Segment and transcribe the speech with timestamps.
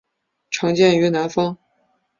[0.49, 1.55] 常见于南方。